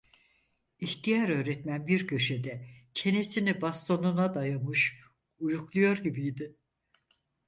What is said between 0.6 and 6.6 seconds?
İhtiyar öğretmen bir köşede, çenesini bastonuna dayamış, uyukluyor gibiydi.